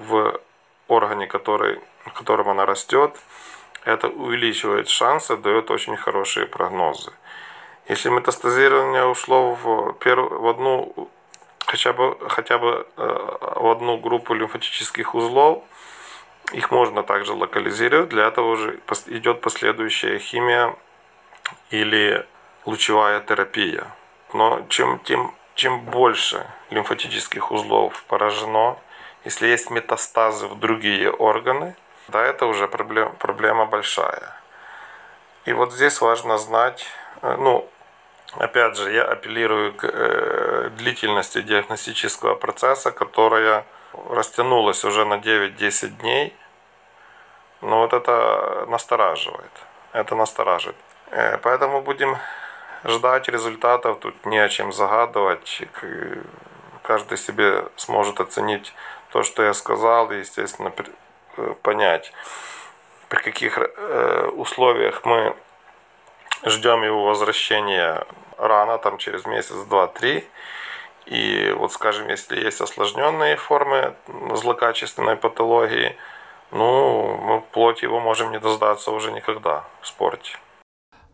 в 0.08 0.40
органе, 0.86 1.26
который, 1.26 1.80
в 2.06 2.12
котором 2.12 2.48
она 2.48 2.66
растет, 2.66 3.10
это 3.84 4.08
увеличивает 4.08 4.88
шансы, 4.88 5.36
дает 5.36 5.70
очень 5.70 5.96
хорошие 5.96 6.46
прогнозы. 6.46 7.12
Если 7.88 8.10
метастазирование 8.10 9.04
ушло 9.04 9.54
в, 9.54 9.92
перв, 9.94 10.30
в 10.30 10.46
одну 10.46 11.10
хотя 11.72 11.92
бы, 11.92 12.16
хотя 12.28 12.58
бы 12.58 12.86
э, 12.96 13.38
в 13.56 13.70
одну 13.70 13.96
группу 13.98 14.34
лимфатических 14.34 15.14
узлов. 15.14 15.64
Их 16.52 16.70
можно 16.70 17.02
также 17.02 17.32
локализировать. 17.32 18.10
Для 18.10 18.26
этого 18.26 18.50
уже 18.50 18.80
идет 19.06 19.40
последующая 19.40 20.18
химия 20.18 20.76
или 21.70 22.26
лучевая 22.66 23.20
терапия. 23.20 23.86
Но 24.34 24.66
чем, 24.68 24.98
тем, 24.98 25.34
чем 25.54 25.80
больше 25.80 26.46
лимфатических 26.70 27.50
узлов 27.50 28.04
поражено, 28.04 28.76
если 29.24 29.46
есть 29.46 29.70
метастазы 29.70 30.46
в 30.46 30.58
другие 30.58 31.10
органы, 31.10 31.74
да, 32.08 32.22
это 32.22 32.46
уже 32.46 32.68
проблема, 32.68 33.10
проблема 33.10 33.66
большая. 33.66 34.34
И 35.44 35.52
вот 35.52 35.72
здесь 35.72 36.00
важно 36.00 36.38
знать, 36.38 36.86
э, 37.22 37.36
ну, 37.38 37.68
Опять 38.38 38.76
же, 38.76 38.90
я 38.90 39.04
апеллирую 39.04 39.74
к 39.74 39.84
э, 39.84 40.70
длительности 40.78 41.42
диагностического 41.42 42.34
процесса, 42.34 42.90
которая 42.90 43.66
растянулась 44.08 44.84
уже 44.84 45.04
на 45.04 45.18
9-10 45.18 45.88
дней. 46.00 46.34
Но 47.60 47.80
вот 47.80 47.92
это 47.92 48.64
настораживает. 48.68 49.50
Это 49.92 50.16
настораживает. 50.16 50.76
Э, 51.10 51.36
поэтому 51.42 51.82
будем 51.82 52.16
ждать 52.84 53.28
результатов. 53.28 53.98
Тут 54.00 54.24
не 54.24 54.38
о 54.38 54.48
чем 54.48 54.72
загадывать. 54.72 55.62
Каждый 56.82 57.18
себе 57.18 57.64
сможет 57.76 58.18
оценить 58.18 58.72
то, 59.10 59.22
что 59.22 59.42
я 59.42 59.52
сказал, 59.52 60.10
и, 60.10 60.20
естественно, 60.20 60.72
понять, 61.62 62.12
при 63.08 63.22
каких 63.22 63.58
условиях 64.36 65.04
мы 65.04 65.34
ждем 66.44 66.82
его 66.82 67.04
возвращения 67.04 68.04
рано, 68.38 68.78
там 68.78 68.98
через 68.98 69.26
месяц, 69.26 69.54
два, 69.68 69.86
три. 69.86 70.24
И 71.06 71.52
вот, 71.56 71.72
скажем, 71.72 72.08
если 72.08 72.40
есть 72.40 72.60
осложненные 72.60 73.36
формы 73.36 73.94
злокачественной 74.34 75.16
патологии, 75.16 75.96
ну, 76.50 77.16
мы 77.16 77.40
плоть 77.40 77.82
его 77.82 77.98
можем 78.00 78.30
не 78.30 78.38
дождаться 78.38 78.90
уже 78.90 79.10
никогда 79.10 79.64
в 79.80 79.86
спорте. 79.86 80.38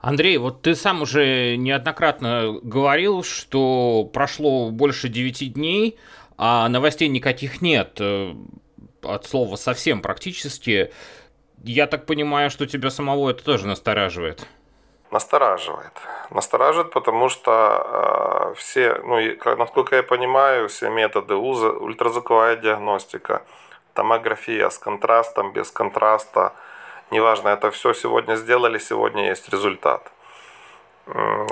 Андрей, 0.01 0.37
вот 0.39 0.63
ты 0.63 0.75
сам 0.75 1.03
уже 1.03 1.57
неоднократно 1.57 2.59
говорил, 2.63 3.25
что 3.25 4.05
прошло 4.13 4.71
больше 4.71 5.09
9 5.09 5.53
дней, 5.53 5.99
а 6.37 6.69
новостей 6.69 7.09
никаких 7.09 7.61
нет. 7.63 8.01
От 9.09 9.27
слова 9.27 9.57
совсем 9.57 10.03
практически. 10.03 10.93
Я 11.65 11.87
так 11.87 12.07
понимаю, 12.07 12.51
что 12.51 12.67
тебя 12.67 12.91
самого 12.91 13.31
это 13.31 13.43
тоже 13.43 13.67
настораживает. 13.67 14.47
Настораживает. 15.11 15.93
Настораживает, 16.31 16.93
потому 16.93 17.31
что 17.31 18.53
э, 18.53 18.55
все, 18.57 19.01
ну, 19.03 19.19
насколько 19.57 19.97
я 19.97 20.03
понимаю, 20.03 20.69
все 20.69 20.91
методы 20.91 21.35
УЗА, 21.35 21.71
ультразвуковая 21.71 22.57
диагностика, 22.57 23.43
томография 23.95 24.69
с 24.69 24.79
контрастом, 24.79 25.53
без 25.53 25.71
контраста, 25.71 26.53
неважно, 27.11 27.49
это 27.49 27.71
все 27.71 27.95
сегодня 27.95 28.37
сделали, 28.37 28.79
сегодня 28.79 29.29
есть 29.29 29.49
результат. 29.49 30.13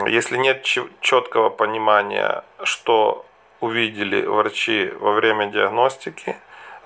Если 0.06 0.36
нет 0.36 0.62
четкого 1.00 1.48
понимания, 1.48 2.44
что 2.62 3.24
увидели 3.60 4.26
врачи 4.26 4.92
во 5.00 5.12
время 5.12 5.46
диагностики, 5.46 6.36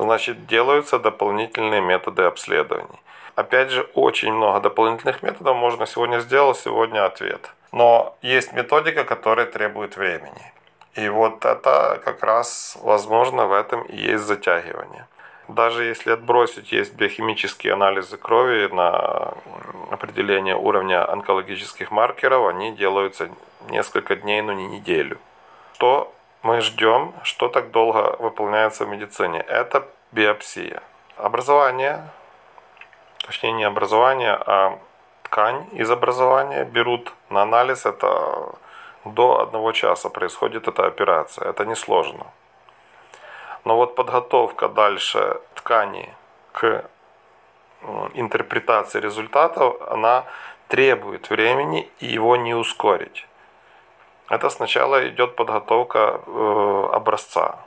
значит 0.02 0.47
делаются 0.47 0.99
дополнительные 0.99 1.80
методы 1.80 2.23
обследований. 2.23 3.00
Опять 3.35 3.71
же, 3.71 3.83
очень 3.95 4.33
много 4.33 4.61
дополнительных 4.61 5.23
методов 5.23 5.57
можно 5.57 5.87
сегодня 5.87 6.21
сделать, 6.21 6.59
сегодня 6.59 7.04
ответ. 7.04 7.50
Но 7.73 8.16
есть 8.23 8.52
методика, 8.52 9.04
которая 9.04 9.47
требует 9.47 9.97
времени. 9.97 10.52
И 10.95 11.09
вот 11.09 11.45
это 11.45 12.00
как 12.04 12.23
раз 12.23 12.76
возможно 12.83 13.47
в 13.47 13.52
этом 13.52 13.83
и 13.83 13.97
есть 13.97 14.25
затягивание. 14.25 15.07
Даже 15.49 15.85
если 15.85 16.12
отбросить, 16.12 16.73
есть 16.73 16.95
биохимические 16.95 17.73
анализы 17.73 18.16
крови 18.16 18.69
на 18.73 19.35
определение 19.90 20.57
уровня 20.57 21.11
онкологических 21.11 21.90
маркеров, 21.90 22.47
они 22.49 22.73
делаются 22.73 23.28
несколько 23.69 24.16
дней, 24.16 24.42
но 24.42 24.52
не 24.52 24.66
неделю. 24.66 25.19
Что 25.75 26.12
мы 26.42 26.61
ждем, 26.61 27.14
что 27.23 27.49
так 27.49 27.70
долго 27.70 28.16
выполняется 28.18 28.85
в 28.85 28.88
медицине? 28.88 29.40
Это 29.40 29.87
биопсия. 30.12 30.82
Образование 31.16 32.11
точнее 33.30 33.52
не 33.52 33.64
образование, 33.64 34.32
а 34.32 34.78
ткань 35.23 35.66
из 35.73 35.90
образования, 35.90 36.64
берут 36.64 37.12
на 37.28 37.42
анализ, 37.42 37.87
это 37.87 38.54
до 39.04 39.40
одного 39.40 39.73
часа 39.73 40.09
происходит 40.09 40.68
эта 40.68 40.87
операция, 40.87 41.49
это 41.49 41.64
несложно. 41.64 42.26
Но 43.64 43.76
вот 43.76 43.94
подготовка 43.94 44.68
дальше 44.68 45.40
ткани 45.54 46.14
к 46.52 46.85
интерпретации 48.14 49.00
результатов, 49.00 49.80
она 49.88 50.25
требует 50.68 51.30
времени 51.30 51.88
и 52.00 52.06
его 52.06 52.37
не 52.37 52.54
ускорить. 52.54 53.26
Это 54.30 54.49
сначала 54.49 55.08
идет 55.08 55.34
подготовка 55.34 56.20
э, 56.26 56.88
образца. 56.92 57.58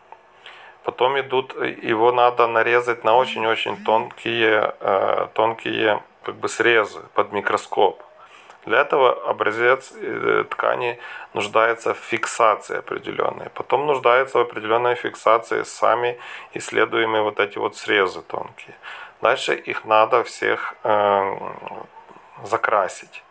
Потом 0.83 1.19
идут, 1.19 1.55
его 1.55 2.11
надо 2.11 2.47
нарезать 2.47 3.03
на 3.03 3.15
очень-очень 3.15 3.83
тонкие, 3.83 4.73
э, 4.79 5.27
тонкие 5.33 6.01
как 6.23 6.35
бы 6.35 6.47
срезы 6.47 7.01
под 7.13 7.33
микроскоп. 7.33 8.01
Для 8.65 8.79
этого 8.79 9.29
образец 9.29 9.93
э, 9.95 10.45
ткани 10.49 10.97
нуждается 11.33 11.93
в 11.93 11.97
фиксации 11.97 12.77
определенной. 12.77 13.49
Потом 13.49 13.85
нуждается 13.85 14.37
в 14.37 14.41
определенной 14.41 14.95
фиксации 14.95 15.63
сами 15.63 16.17
исследуемые 16.53 17.23
вот 17.23 17.41
эти 17.41 17.57
вот 17.57 17.75
срезы 17.75 18.21
тонкие. 18.21 18.75
Дальше 19.21 19.53
их 19.53 19.83
надо 19.83 20.23
всех 20.23 20.75
э, 20.83 21.35
закрасить. 22.43 23.23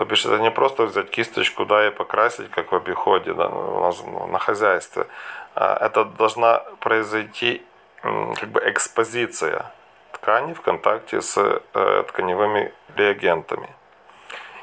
То 0.00 0.06
бишь 0.06 0.24
это 0.24 0.38
не 0.38 0.50
просто 0.50 0.84
взять 0.84 1.10
кисточку, 1.10 1.66
да, 1.66 1.86
и 1.86 1.90
покрасить, 1.90 2.50
как 2.50 2.72
в 2.72 2.74
обиходе, 2.74 3.34
да, 3.34 3.48
у 3.48 3.80
нас 3.80 4.02
на 4.30 4.38
хозяйстве. 4.38 5.06
А 5.54 5.76
это 5.86 6.06
должна 6.06 6.60
произойти 6.80 7.62
как 8.00 8.48
бы 8.48 8.62
экспозиция 8.64 9.70
ткани 10.12 10.54
в 10.54 10.62
контакте 10.62 11.20
с 11.20 11.36
э, 11.36 12.04
тканевыми 12.08 12.72
реагентами. 12.96 13.68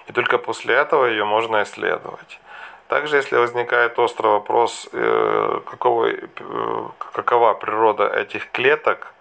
И 0.07 0.11
только 0.11 0.39
после 0.39 0.73
этого 0.73 1.05
ее 1.05 1.23
можно 1.23 1.61
исследовать. 1.61 2.39
Также, 2.87 3.17
если 3.17 3.37
возникает 3.37 3.99
острый 3.99 4.31
вопрос, 4.31 4.89
э, 4.91 5.59
какого, 5.69 6.07
э, 6.07 6.27
какова 7.13 7.53
природа 7.53 8.07
этих 8.07 8.49
клеток, 8.49 9.13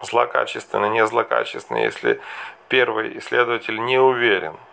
злокачественные, 0.00 0.90
не 0.92 1.06
злокачественные, 1.06 1.84
если 1.84 2.20
первый 2.68 3.18
исследователь 3.18 3.78
не 3.84 3.98
уверен– 3.98 4.56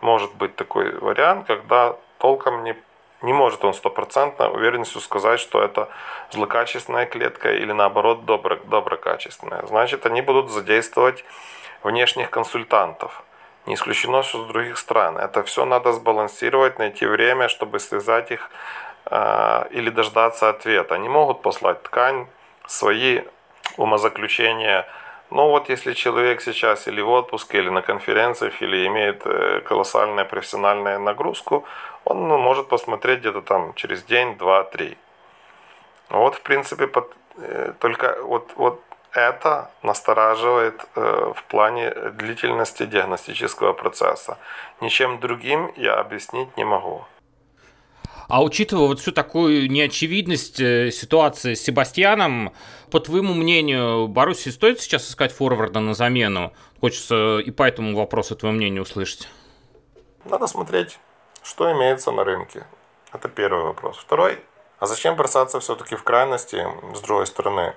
может 0.00 0.34
быть 0.34 0.56
такой 0.56 0.96
вариант, 0.98 1.46
когда 1.46 1.96
толком 2.18 2.64
не, 2.64 2.76
не 3.22 3.32
может 3.32 3.64
он 3.64 3.74
стопроцентно 3.74 4.50
уверенностью 4.50 5.00
сказать, 5.00 5.40
что 5.40 5.62
это 5.62 5.88
злокачественная 6.30 7.06
клетка 7.06 7.52
или 7.52 7.72
наоборот 7.72 8.24
добро, 8.24 8.56
доброкачественная. 8.56 9.66
Значит, 9.66 10.06
они 10.06 10.22
будут 10.22 10.50
задействовать 10.50 11.24
внешних 11.82 12.30
консультантов. 12.30 13.22
Не 13.66 13.74
исключено, 13.74 14.22
что 14.22 14.44
с 14.44 14.46
других 14.46 14.78
стран. 14.78 15.18
Это 15.18 15.42
все 15.42 15.64
надо 15.64 15.92
сбалансировать, 15.92 16.78
найти 16.78 17.06
время, 17.06 17.48
чтобы 17.48 17.80
связать 17.80 18.30
их 18.30 18.50
э, 19.06 19.66
или 19.70 19.90
дождаться 19.90 20.48
ответа. 20.48 20.94
Они 20.94 21.08
могут 21.08 21.42
послать 21.42 21.82
ткань, 21.82 22.26
свои 22.66 23.22
умозаключения, 23.76 24.86
ну 25.30 25.50
вот 25.50 25.68
если 25.68 25.92
человек 25.92 26.40
сейчас 26.40 26.88
или 26.88 27.02
в 27.02 27.10
отпуске, 27.10 27.58
или 27.58 27.68
на 27.68 27.82
конференциях, 27.82 28.62
или 28.62 28.86
имеет 28.86 29.22
э, 29.26 29.60
колоссальную 29.60 30.26
профессиональную 30.26 31.00
нагрузку, 31.00 31.64
он 32.04 32.28
ну, 32.28 32.38
может 32.38 32.68
посмотреть 32.68 33.20
где-то 33.20 33.42
там 33.42 33.74
через 33.74 34.02
день, 34.04 34.36
два, 34.38 34.64
три. 34.64 34.96
Вот 36.08 36.36
в 36.36 36.40
принципе 36.40 36.86
под, 36.86 37.14
э, 37.36 37.72
только 37.78 38.16
вот, 38.22 38.52
вот 38.56 38.80
это 39.12 39.70
настораживает 39.82 40.84
э, 40.94 41.32
в 41.34 41.44
плане 41.44 41.90
длительности 41.90 42.86
диагностического 42.86 43.74
процесса. 43.74 44.38
Ничем 44.80 45.20
другим 45.20 45.72
я 45.76 45.94
объяснить 45.96 46.56
не 46.56 46.64
могу. 46.64 47.04
А 48.28 48.42
учитывая 48.42 48.88
вот 48.88 49.00
всю 49.00 49.10
такую 49.10 49.70
неочевидность 49.70 50.60
э, 50.60 50.90
ситуации 50.90 51.54
с 51.54 51.62
Себастьяном, 51.62 52.52
по 52.90 53.00
твоему 53.00 53.32
мнению, 53.32 54.06
Боруссии 54.06 54.50
стоит 54.50 54.82
сейчас 54.82 55.08
искать 55.08 55.32
форварда 55.32 55.80
на 55.80 55.94
замену? 55.94 56.52
Хочется 56.78 57.38
и 57.38 57.50
по 57.50 57.62
этому 57.62 57.96
вопросу 57.96 58.36
твое 58.36 58.54
мнение 58.54 58.82
услышать. 58.82 59.28
Надо 60.26 60.46
смотреть, 60.46 60.98
что 61.42 61.72
имеется 61.72 62.10
на 62.10 62.22
рынке. 62.22 62.66
Это 63.14 63.28
первый 63.28 63.64
вопрос. 63.64 63.96
Второй. 63.96 64.38
А 64.78 64.86
зачем 64.86 65.16
бросаться 65.16 65.58
все-таки 65.58 65.96
в 65.96 66.04
крайности, 66.04 66.66
с 66.94 67.00
другой 67.00 67.26
стороны? 67.26 67.74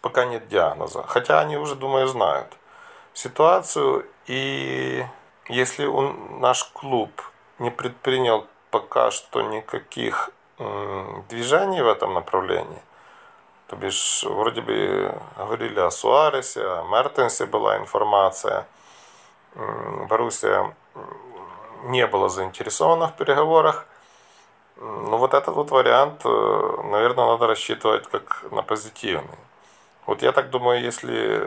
Пока 0.00 0.24
нет 0.24 0.48
диагноза. 0.48 1.04
Хотя 1.06 1.38
они 1.38 1.56
уже, 1.56 1.76
думаю, 1.76 2.08
знают 2.08 2.48
ситуацию. 3.14 4.04
И 4.26 5.04
если 5.48 5.86
он, 5.86 6.40
наш 6.40 6.64
клуб 6.64 7.10
не 7.60 7.70
предпринял 7.70 8.48
пока 8.72 9.12
что 9.12 9.42
никаких 9.42 10.30
движений 11.28 11.82
в 11.82 11.88
этом 11.88 12.14
направлении. 12.14 12.82
То 13.68 13.76
бишь, 13.76 14.24
вроде 14.24 14.60
бы 14.60 15.14
говорили 15.36 15.78
о 15.80 15.90
Суаресе, 15.90 16.66
о 16.66 16.82
Мертенсе 16.84 17.46
была 17.46 17.76
информация. 17.76 18.66
Боруссия 20.08 20.74
не 21.84 22.06
была 22.06 22.28
заинтересована 22.28 23.06
в 23.06 23.16
переговорах. 23.16 23.86
Но 24.76 25.18
вот 25.18 25.34
этот 25.34 25.54
вот 25.54 25.70
вариант, 25.70 26.24
наверное, 26.24 27.26
надо 27.26 27.46
рассчитывать 27.46 28.08
как 28.08 28.44
на 28.50 28.62
позитивный. 28.62 29.38
Вот 30.06 30.22
я 30.22 30.32
так 30.32 30.50
думаю, 30.50 30.82
если 30.82 31.40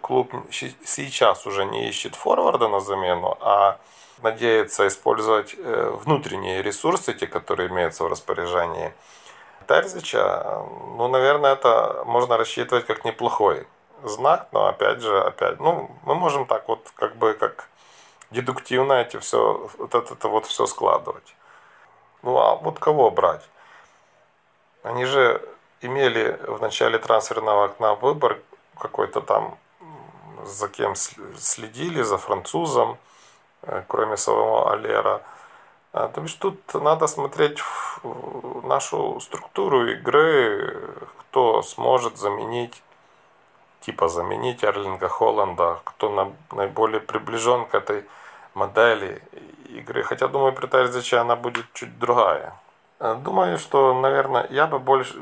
клуб 0.00 0.32
сейчас 0.50 1.46
уже 1.46 1.64
не 1.64 1.88
ищет 1.88 2.14
форварда 2.14 2.68
на 2.68 2.80
замену, 2.80 3.36
а 3.40 3.78
надеется 4.22 4.86
использовать 4.86 5.54
э, 5.58 5.96
внутренние 6.04 6.62
ресурсы, 6.62 7.14
те, 7.14 7.26
которые 7.26 7.68
имеются 7.68 8.04
в 8.04 8.08
распоряжении 8.08 8.92
Терзича, 9.66 10.62
ну, 10.96 11.08
наверное, 11.08 11.54
это 11.54 12.04
можно 12.06 12.36
рассчитывать 12.36 12.86
как 12.86 13.04
неплохой 13.04 13.66
знак, 14.04 14.48
но 14.52 14.66
опять 14.66 15.00
же, 15.00 15.20
опять, 15.20 15.58
ну, 15.60 15.90
мы 16.04 16.14
можем 16.14 16.46
так 16.46 16.68
вот 16.68 16.92
как 16.94 17.16
бы 17.16 17.32
как 17.34 17.68
дедуктивно 18.30 18.94
эти 18.94 19.18
все, 19.18 19.68
вот 19.78 19.94
это, 19.94 20.14
это 20.14 20.28
вот 20.28 20.46
все 20.46 20.66
складывать. 20.66 21.34
Ну, 22.22 22.38
а 22.38 22.54
вот 22.56 22.78
кого 22.78 23.10
брать? 23.10 23.48
Они 24.82 25.04
же 25.04 25.42
имели 25.80 26.38
в 26.46 26.60
начале 26.60 26.98
трансферного 26.98 27.64
окна 27.64 27.94
выбор 27.94 28.40
какой-то 28.78 29.20
там, 29.20 29.58
за 30.46 30.68
кем 30.68 30.94
следили, 30.94 32.02
за 32.02 32.18
французом, 32.18 32.98
Э, 33.66 33.82
кроме 33.88 34.16
самого 34.16 34.72
Алера. 34.72 35.22
А, 35.92 36.08
то 36.08 36.20
есть 36.22 36.38
тут 36.38 36.74
надо 36.74 37.06
смотреть 37.06 37.58
нашу 38.62 39.18
структуру 39.20 39.86
игры, 39.88 40.92
кто 41.20 41.62
сможет 41.62 42.18
заменить, 42.18 42.82
типа 43.80 44.08
заменить 44.08 44.62
Эрлинга 44.62 45.08
Холланда, 45.08 45.78
кто 45.84 46.34
наиболее 46.52 47.00
приближен 47.00 47.64
к 47.66 47.74
этой 47.74 48.04
модели 48.54 49.22
игры. 49.70 50.02
Хотя, 50.02 50.28
думаю, 50.28 50.52
при 50.52 50.66
Терзиче 50.66 51.18
она 51.18 51.34
будет 51.34 51.66
чуть 51.72 51.98
другая. 51.98 52.54
Э, 53.00 53.16
думаю, 53.18 53.58
что, 53.58 53.94
наверное, 54.00 54.46
я 54.50 54.66
бы 54.66 54.78
больше, 54.78 55.14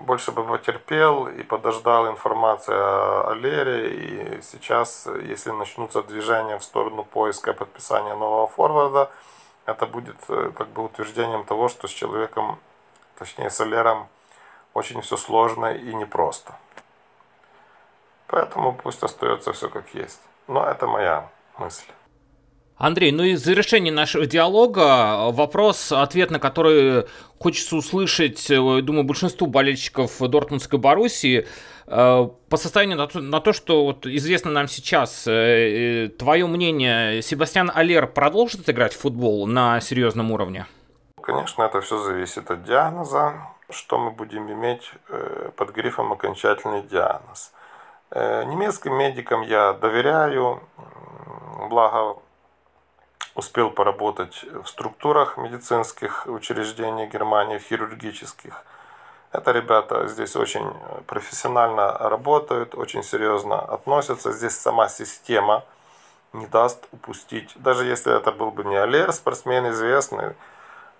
больше 0.00 0.32
бы 0.32 0.44
потерпел 0.44 1.26
и 1.26 1.42
подождал 1.42 2.08
информации 2.08 2.74
о 2.74 3.32
Лере. 3.34 3.94
И 3.94 4.42
сейчас, 4.42 5.06
если 5.22 5.50
начнутся 5.50 6.02
движения 6.02 6.58
в 6.58 6.64
сторону 6.64 7.04
поиска 7.04 7.52
подписания 7.52 8.14
нового 8.14 8.46
форварда, 8.48 9.10
это 9.66 9.86
будет 9.86 10.16
э, 10.28 10.52
как 10.56 10.68
бы 10.68 10.84
утверждением 10.84 11.44
того, 11.44 11.68
что 11.68 11.86
с 11.86 11.90
человеком, 11.90 12.58
точнее 13.18 13.50
с 13.50 13.64
Лером, 13.64 14.08
очень 14.74 15.00
все 15.02 15.16
сложно 15.16 15.74
и 15.74 15.94
непросто. 15.94 16.54
Поэтому 18.26 18.74
пусть 18.74 19.02
остается 19.02 19.52
все 19.52 19.68
как 19.68 19.94
есть. 19.94 20.20
Но 20.46 20.64
это 20.64 20.86
моя 20.86 21.28
мысль. 21.58 21.90
Андрей, 22.80 23.12
ну 23.12 23.22
и 23.22 23.34
в 23.34 23.38
завершении 23.38 23.90
нашего 23.90 24.24
диалога 24.24 25.30
вопрос, 25.32 25.92
ответ 25.92 26.30
на 26.30 26.38
который 26.38 27.04
хочется 27.38 27.76
услышать, 27.76 28.50
э, 28.50 28.80
думаю, 28.80 29.04
большинству 29.04 29.46
болельщиков 29.46 30.18
Дортмундской 30.18 30.78
Боруссии. 30.78 31.46
Э, 31.86 32.26
по 32.48 32.56
состоянию 32.56 32.96
на 32.96 33.06
то, 33.06 33.20
на 33.20 33.40
то 33.40 33.52
что 33.52 33.84
вот 33.84 34.06
известно 34.06 34.50
нам 34.50 34.66
сейчас, 34.66 35.26
э, 35.26 36.08
твое 36.18 36.46
мнение, 36.46 37.20
Себастьян 37.20 37.70
Алер 37.74 38.06
продолжит 38.06 38.66
играть 38.70 38.94
в 38.94 39.00
футбол 39.00 39.46
на 39.46 39.78
серьезном 39.82 40.32
уровне? 40.32 40.64
Конечно, 41.20 41.64
это 41.64 41.82
все 41.82 41.98
зависит 41.98 42.50
от 42.50 42.64
диагноза, 42.64 43.34
что 43.68 43.98
мы 43.98 44.10
будем 44.10 44.50
иметь 44.50 44.90
под 45.56 45.70
грифом 45.72 46.14
окончательный 46.14 46.80
диагноз. 46.80 47.52
Немецким 48.10 48.94
медикам 48.94 49.42
я 49.42 49.74
доверяю, 49.74 50.62
благо 51.68 52.16
успел 53.40 53.70
поработать 53.70 54.44
в 54.44 54.66
структурах 54.66 55.38
медицинских 55.38 56.26
учреждений 56.26 57.06
Германии, 57.06 57.58
хирургических. 57.58 58.64
Это 59.32 59.52
ребята 59.52 60.08
здесь 60.08 60.36
очень 60.36 60.66
профессионально 61.06 61.96
работают, 61.98 62.74
очень 62.74 63.02
серьезно 63.02 63.58
относятся. 63.58 64.32
Здесь 64.32 64.56
сама 64.58 64.88
система 64.88 65.64
не 66.34 66.46
даст 66.46 66.86
упустить. 66.92 67.52
Даже 67.56 67.86
если 67.86 68.14
это 68.14 68.30
был 68.30 68.50
бы 68.50 68.64
не 68.64 68.76
Алер, 68.76 69.10
спортсмен 69.12 69.70
известный, 69.70 70.34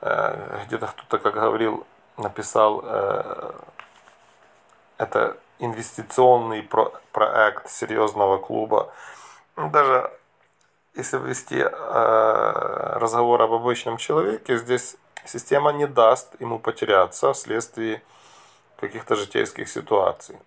э, 0.01 0.65
где-то 0.67 0.87
кто-то, 0.87 1.19
как 1.19 1.35
говорил, 1.35 1.87
написал, 2.17 2.83
э, 2.85 3.53
это 4.97 5.37
инвестиционный 5.59 6.63
про 6.63 6.91
проект 7.13 7.69
серьезного 7.69 8.39
клуба. 8.39 8.91
Даже 9.57 10.11
если 10.95 11.19
вести 11.19 11.57
э, 11.57 11.69
разговор 12.99 13.43
об 13.43 13.53
обычном 13.53 13.97
человеке, 13.97 14.57
здесь 14.57 14.97
система 15.25 15.73
не 15.73 15.87
даст 15.87 16.41
ему 16.41 16.59
потеряться 16.59 17.33
вследствие 17.33 18.03
каких-то 18.79 19.17
житейских 19.17 19.69
ситуаций. 19.69 20.39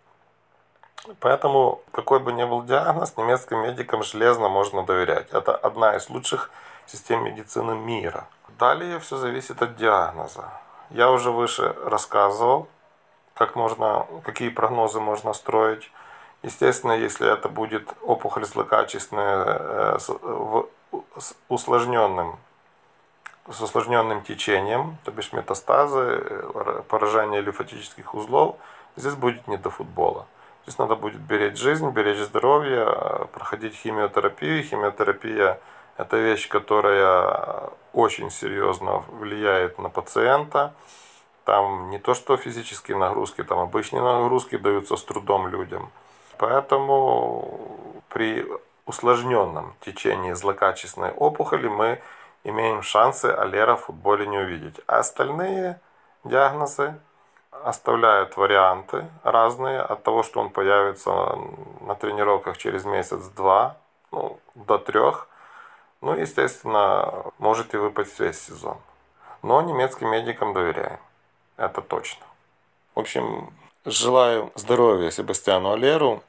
Поэтому, 1.19 1.81
какой 1.91 2.19
бы 2.19 2.31
ни 2.31 2.43
был 2.43 2.63
диагноз, 2.63 3.17
немецким 3.17 3.59
медикам 3.59 4.03
железно 4.03 4.47
можно 4.49 4.83
доверять. 4.83 5.29
Это 5.31 5.55
одна 5.55 5.95
из 5.95 6.09
лучших 6.09 6.49
систем 6.85 7.23
медицины 7.23 7.75
мира. 7.75 8.27
Далее 8.57 8.99
все 8.99 9.17
зависит 9.17 9.61
от 9.61 9.75
диагноза. 9.75 10.49
Я 10.89 11.11
уже 11.11 11.31
выше 11.31 11.75
рассказывал, 11.85 12.67
как 13.33 13.55
можно, 13.55 14.05
какие 14.23 14.49
прогнозы 14.49 14.99
можно 14.99 15.33
строить. 15.33 15.91
Естественно, 16.43 16.91
если 16.91 17.31
это 17.31 17.47
будет 17.47 17.89
опухоль 18.01 18.45
злокачественная 18.45 19.45
э, 19.45 19.97
с 19.99 21.35
усложненным, 21.47 22.35
с 23.49 23.61
усложненным 23.61 24.21
течением, 24.23 24.97
то 25.05 25.11
бишь 25.11 25.31
метастазы, 25.31 25.99
э, 25.99 26.81
поражение 26.89 27.39
лимфатических 27.39 28.13
узлов, 28.13 28.57
здесь 28.97 29.15
будет 29.15 29.47
не 29.47 29.55
до 29.55 29.69
футбола. 29.69 30.25
Здесь 30.63 30.77
надо 30.77 30.97
будет 30.97 31.21
беречь 31.21 31.57
жизнь, 31.57 31.89
беречь 31.91 32.19
здоровье, 32.19 33.27
проходить 33.33 33.75
химиотерапию. 33.75 34.63
Химиотерапия– 34.63 35.61
это 35.97 36.17
вещь, 36.17 36.49
которая 36.49 37.69
очень 37.93 38.29
серьезно 38.29 39.03
влияет 39.09 39.79
на 39.79 39.89
пациента. 39.89 40.73
Там 41.45 41.89
не 41.89 41.99
то 41.99 42.13
что 42.13 42.35
физические 42.35 42.97
нагрузки, 42.97 43.43
там 43.43 43.59
обычные 43.59 44.01
нагрузки 44.01 44.57
даются 44.57 44.97
с 44.97 45.03
трудом 45.03 45.47
людям. 45.47 45.89
Поэтому 46.37 47.87
при 48.09 48.45
усложненном 48.85 49.75
течении 49.81 50.33
злокачественной 50.33 51.11
опухоли 51.11 51.67
мы 51.67 52.01
имеем 52.43 52.81
шансы 52.81 53.25
Алера 53.25 53.75
в 53.75 53.85
футболе 53.85 54.27
не 54.27 54.37
увидеть. 54.37 54.79
А 54.87 54.99
остальные 54.99 55.79
диагнозы 56.23 56.95
оставляют 57.63 58.35
варианты 58.35 59.05
разные 59.23 59.79
от 59.81 60.03
того, 60.03 60.23
что 60.23 60.41
он 60.41 60.49
появится 60.49 61.37
на 61.81 61.95
тренировках 61.95 62.57
через 62.57 62.83
месяц-два, 62.85 63.77
ну, 64.11 64.39
до 64.55 64.77
трех. 64.77 65.27
Ну, 66.01 66.15
естественно, 66.15 67.25
может 67.37 67.73
и 67.73 67.77
выпасть 67.77 68.19
весь 68.19 68.41
сезон. 68.41 68.77
Но 69.41 69.61
немецким 69.61 70.09
медикам 70.09 70.53
доверяем. 70.53 70.99
Это 71.57 71.81
точно. 71.81 72.25
В 72.95 72.99
общем, 72.99 73.53
желаю 73.85 74.51
здоровья 74.55 75.11
Себастьяну 75.11 75.73
Алеру. 75.73 76.23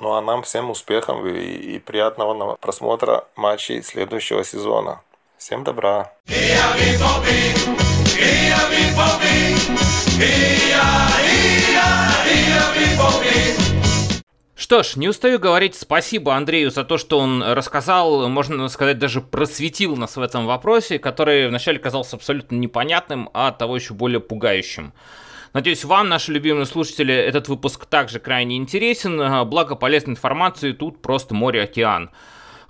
Ну 0.00 0.14
а 0.14 0.22
нам 0.22 0.42
всем 0.42 0.70
успехов 0.70 1.24
и, 1.26 1.76
и 1.76 1.78
приятного 1.78 2.56
просмотра 2.56 3.24
матчей 3.36 3.82
следующего 3.82 4.44
сезона. 4.44 5.02
Всем 5.36 5.64
добра! 5.64 6.12
Что 14.56 14.82
ж, 14.82 14.96
не 14.96 15.08
устаю 15.08 15.38
говорить 15.38 15.74
спасибо 15.74 16.34
Андрею 16.34 16.70
за 16.70 16.84
то, 16.84 16.96
что 16.96 17.18
он 17.18 17.42
рассказал, 17.42 18.28
можно 18.28 18.68
сказать, 18.68 18.98
даже 18.98 19.20
просветил 19.20 19.96
нас 19.96 20.16
в 20.16 20.22
этом 20.22 20.46
вопросе, 20.46 20.98
который 20.98 21.48
вначале 21.48 21.78
казался 21.78 22.16
абсолютно 22.16 22.56
непонятным, 22.56 23.30
а 23.32 23.52
того 23.52 23.76
еще 23.76 23.94
более 23.94 24.20
пугающим. 24.20 24.92
Надеюсь, 25.52 25.84
вам, 25.84 26.08
наши 26.08 26.32
любимые 26.32 26.64
слушатели, 26.64 27.12
этот 27.12 27.48
выпуск 27.48 27.86
также 27.86 28.20
крайне 28.20 28.56
интересен, 28.56 29.48
благо 29.48 29.74
полезной 29.74 30.12
информации 30.12 30.70
тут 30.72 31.02
просто 31.02 31.34
море-океан. 31.34 32.10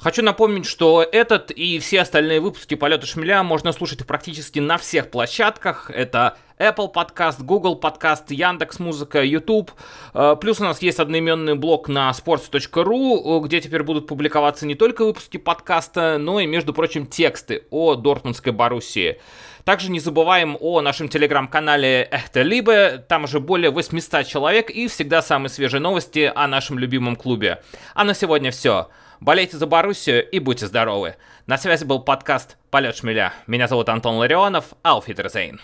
Хочу 0.01 0.23
напомнить, 0.23 0.65
что 0.65 1.03
этот 1.03 1.51
и 1.51 1.79
все 1.79 2.01
остальные 2.01 2.41
выпуски 2.41 2.75
«Полета 2.75 3.05
шмеля» 3.05 3.43
можно 3.43 3.71
слушать 3.71 4.07
практически 4.07 4.59
на 4.59 4.79
всех 4.79 5.11
площадках. 5.11 5.91
Это 5.91 6.39
Apple 6.59 6.91
Podcast, 6.91 7.43
Google 7.43 7.79
Podcast, 7.79 8.25
Яндекс 8.31 8.79
Музыка, 8.79 9.23
YouTube. 9.23 9.71
Э, 10.15 10.37
плюс 10.41 10.59
у 10.59 10.65
нас 10.65 10.81
есть 10.81 11.01
одноименный 11.01 11.55
блог 11.55 11.89
на 11.89 12.11
sports.ru, 12.13 13.41
где 13.41 13.61
теперь 13.61 13.83
будут 13.83 14.07
публиковаться 14.07 14.65
не 14.65 14.75
только 14.75 15.05
выпуски 15.05 15.37
подкаста, 15.37 16.17
но 16.19 16.41
и, 16.41 16.47
между 16.47 16.73
прочим, 16.73 17.07
тексты 17.07 17.65
о 17.69 17.95
Дортмундской 17.95 18.55
Боруссии. 18.55 19.21
Также 19.65 19.91
не 19.91 20.01
забываем 20.01 20.57
о 20.61 20.81
нашем 20.81 21.11
телеграм-канале 21.11 22.09
Эхте 22.11 22.43
Либе, 22.43 23.05
там 23.07 23.25
уже 23.25 23.39
более 23.39 23.71
800 23.71 24.27
человек 24.27 24.71
и 24.71 24.89
всегда 24.89 25.21
самые 25.21 25.51
свежие 25.51 25.83
новости 25.83 26.33
о 26.35 26.47
нашем 26.47 26.79
любимом 26.79 27.17
клубе. 27.17 27.63
А 27.93 28.05
на 28.05 28.15
сегодня 28.15 28.51
все. 28.51 28.89
Болейте 29.21 29.59
за 29.59 29.67
Боруссию 29.67 30.27
и 30.27 30.39
будьте 30.39 30.67
здоровы. 30.67 31.17
На 31.47 31.59
связи 31.59 31.85
был 31.85 32.01
подкаст 32.01 32.57
«Полет 32.71 32.97
шмеля». 32.97 33.35
Меня 33.47 33.69
зовут 33.69 33.91
Антон 33.91 34.17
Ларионов. 34.17 34.73
Ауфитерзейн. 34.83 35.61